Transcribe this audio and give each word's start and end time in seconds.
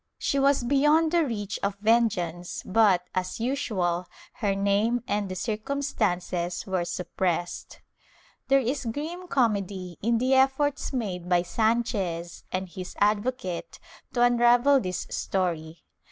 She 0.17 0.39
was 0.39 0.63
beyond 0.63 1.11
the 1.11 1.23
reach 1.25 1.59
of 1.61 1.75
vengeance 1.75 2.63
but, 2.65 3.03
as 3.13 3.39
usual, 3.39 4.07
her 4.37 4.55
name 4.55 5.03
and 5.07 5.29
the 5.29 5.35
circumstances 5.35 6.65
were 6.65 6.85
suppressed. 6.85 7.81
There 8.47 8.57
is 8.59 8.85
grim 8.85 9.27
comedy 9.27 9.99
in 10.01 10.17
the 10.17 10.33
efforts 10.33 10.91
made 10.91 11.29
by 11.29 11.43
Sdnchez 11.43 12.45
and 12.51 12.67
his 12.67 12.95
advocate 12.99 13.77
to 14.13 14.23
unravel 14.23 14.79
this 14.79 15.03
VOL. 15.03 15.03
m 15.03 15.13
5 15.13 15.13
66 15.13 15.25
THE 15.27 15.31
TRIAL 15.37 15.45
[Book 15.45 15.53
VI 15.53 15.61
story. 15.77 15.83